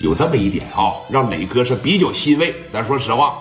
[0.00, 2.54] 有这么一点啊，让磊哥是比较欣慰。
[2.72, 3.38] 咱说实话，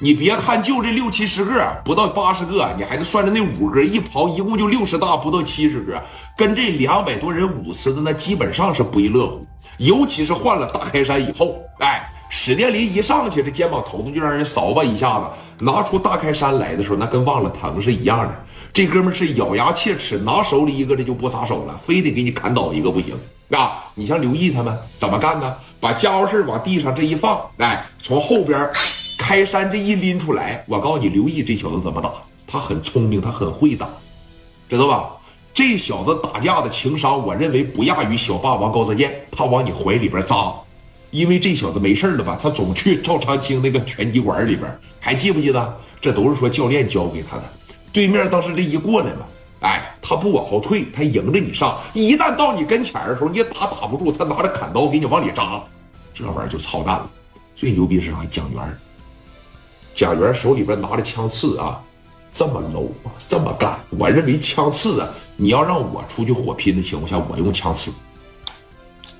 [0.00, 6.02] 你别看就这六七十个，不到八十个，你还得算着那五个一刨，一共就六十大，不到七十个，
[6.36, 9.46] 跟这两百多人舞狮的那基本上是不亦乐乎。
[9.78, 15.26] 尤其是换了大开山以后，哎，史殿林一上去，这肩膀头子就让人扫把一下子。
[15.64, 18.44] 拿出大开山来的时候，那跟忘了疼是一样的。
[18.72, 23.14] 这哥们是咬牙切齿，拿手里一个这就不撒手了，非得给你砍倒一个不行
[23.50, 23.84] 啊！
[23.94, 25.54] 你像刘毅他们怎么干呢？
[25.80, 28.68] 把家伙事往地上这一放，哎，从后边
[29.18, 32.12] 开山这一拎出来，我告诉你，刘毅这小子怎么打？
[32.46, 33.88] 他很聪明，他很会打，
[34.68, 35.10] 知道吧？
[35.52, 39.20] 这小子打架的情商，我认为不亚于小霸王高泽健。
[39.30, 40.52] 他往你怀里边扎，
[41.10, 42.38] 因为这小子没事了吧？
[42.40, 45.80] 他总去赵长青那个拳击馆里边，还记不记得？
[46.00, 47.42] 这都是说教练教给他的。
[47.92, 49.26] 对面当时这一过来了，
[49.60, 51.78] 哎，他不往后退，他迎着你上。
[51.92, 55.62] 一旦到你跟前的时候，你打打不住，他拿着砍刀给你往里扎，
[56.14, 57.10] 这玩意儿就操蛋了。
[57.54, 58.24] 最牛逼是啥？
[58.30, 58.78] 蒋元，
[59.94, 61.78] 蒋元手里边拿着枪刺啊，
[62.30, 62.88] 这么 low，
[63.28, 63.78] 这么干。
[63.90, 67.92] 我认为枪刺啊，你要让我出去火拼的情况下，我用枪刺，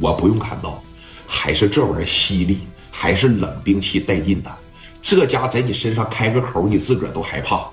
[0.00, 0.82] 我不用砍刀，
[1.28, 4.50] 还是这玩意儿犀利，还是冷兵器带劲的。
[5.00, 7.68] 这家在你身上开个口，你自个儿都害怕。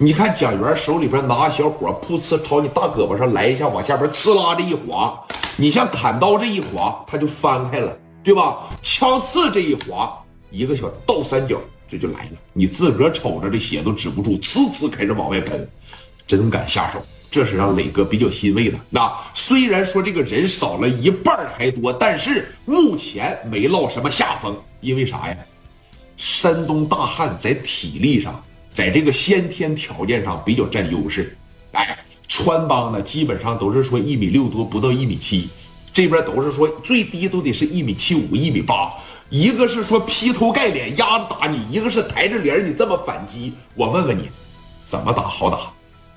[0.00, 5.20] 你看蒋元手里边拿小火，噗呲朝你大胳膊上来一下，往下边呲啦这一划，
[5.56, 8.68] 你像砍刀这一划，它就翻开了，对吧？
[8.80, 10.16] 枪刺这一划，
[10.52, 12.38] 一个小倒三角，这就来了。
[12.52, 15.68] 你自个儿瞅着这血都止不住，呲呲开始往外喷，
[16.28, 18.78] 真敢下手，这是让磊哥比较欣慰的。
[18.90, 25.36] 那虽然说这个人少了一半还多，但是目前没落什么下风，因为啥呀？
[26.16, 28.40] 山东大汉在体力上。
[28.72, 31.36] 在这个先天条件上比较占优势，
[31.72, 35.48] 哎，川帮呢基本上都是说一米六多不到一米七，
[35.92, 38.92] 这边都是说最低都得是一米七五一米八，
[39.30, 44.28] 一个是说劈头盖脸压着打你，一个是抬着脸你这么反击，我问问你，
[44.84, 45.58] 怎么打好打？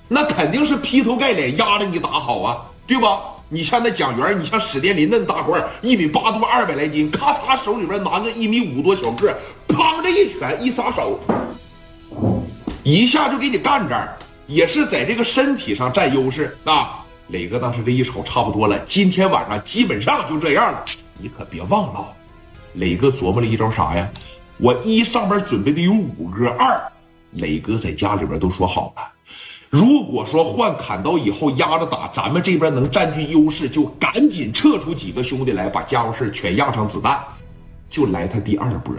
[0.08, 3.20] 那肯定是劈头盖脸压着你打好啊，对吧？
[3.48, 9.36] 你像那蒋元，你像史殿林那大块，一米八多二百来斤，咔嚓手里边拿个一米五多小个，
[9.68, 11.18] 砰的一拳一撒手。
[12.84, 14.16] 一下就给你干这儿，
[14.46, 16.98] 也是在这个身体上占优势啊！
[17.28, 20.84] 磊哥当时这一瞅，差不多了，今天晚上基本上就这样了。
[21.18, 22.12] 你可别忘了，
[22.74, 24.08] 磊哥琢磨了一招啥呀？
[24.58, 26.82] 我一上边准备的有五个，二
[27.30, 29.02] 磊哥在家里边都说好了，
[29.70, 37.18] 如果说换砍刀以后压着打，咱们这边能占据优势，就赶紧撤出几个兄弟来，把家伙事全压上子弹，
[37.88, 38.92] 就来他第二波。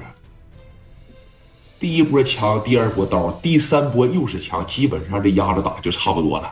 [1.83, 6.49] 第一波枪，第二波刀，第三波又是枪，基本上这压着打就差不多了。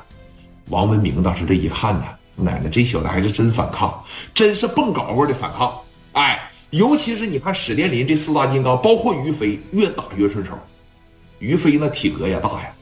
[0.68, 2.04] 王文明当时这一看呢，
[2.36, 4.04] 奶奶这小子还是真反抗，
[4.34, 5.74] 真是蹦高高的反抗。
[6.12, 10.52] 哎，尤其是你看史殿林这四大金刚，包括于飞，越打越顺手。
[11.40, 12.74] 于飞那体格也大呀，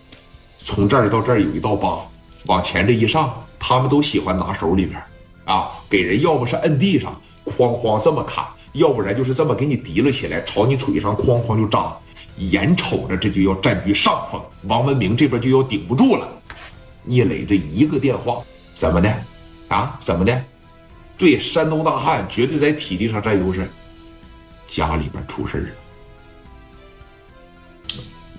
[0.60, 2.04] 从这儿到这儿有一道疤，
[2.48, 5.00] 往前这一上，他们都喜欢拿手里边
[5.46, 8.44] 啊，给人要不是摁地上，哐哐这么砍，
[8.74, 11.96] 要不然就是这么给你提了起来，朝你腿上哐哐就扎。
[12.40, 16.28] 眼瞅着这就要占据上风，王文明这边就要顶不住了。
[17.04, 18.42] 聂磊这一个电话，
[18.76, 19.14] 怎么的？
[19.68, 20.44] 啊，怎么的？
[21.18, 23.70] 对，山东大汉绝对在体力上占优势，
[24.66, 25.70] 家里边出事了。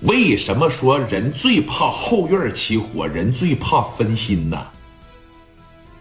[0.01, 4.57] 为什么说人最怕后院起火，人最怕分心呢？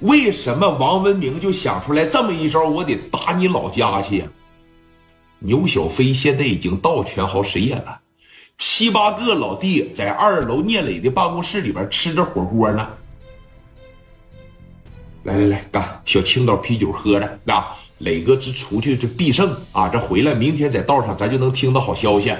[0.01, 2.65] 为什么王文明就想出来这么一招？
[2.65, 4.27] 我得打你老家去呀！
[5.41, 8.01] 牛小飞现在已经到全豪实业了，
[8.59, 12.89] 七八个老弟在二楼聂磊的办公室里边吃着火锅呢。
[15.25, 17.77] 来来来，干小青岛啤酒喝着啊！
[17.99, 19.89] 磊哥这出去这必胜啊！
[19.89, 22.35] 这回来明天在道上咱就能听到好消息